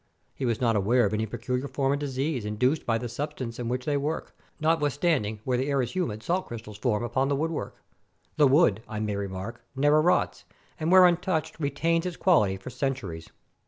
He 0.33 0.47
was 0.47 0.59
not 0.59 0.75
aware 0.75 1.05
of 1.05 1.13
any 1.13 1.27
peculiar 1.27 1.67
form 1.67 1.93
of 1.93 1.99
disease 1.99 2.43
induced 2.43 2.87
by 2.87 2.97
the 2.97 3.07
substance 3.07 3.59
in 3.59 3.69
which 3.69 3.85
they 3.85 3.97
work, 3.97 4.35
notwithstanding 4.59 5.41
where 5.43 5.59
the 5.59 5.69
air 5.69 5.79
is 5.79 5.93
humid 5.95 6.23
salt 6.23 6.47
crys 6.49 6.63
stals 6.63 6.79
form 6.81 7.03
upon 7.03 7.29
the 7.29 7.35
woodwork. 7.35 7.83
The 8.37 8.47
wood, 8.47 8.81
I 8.87 8.99
may 8.99 9.11
here 9.11 9.19
remark, 9.19 9.63
never 9.75 10.01
rots, 10.01 10.43
and 10.79 10.91
where 10.91 11.05
untouched, 11.05 11.59
retains 11.59 12.07
its 12.07 12.17
quality 12.17 12.57
for 12.57 12.71
centuries. 12.71 13.29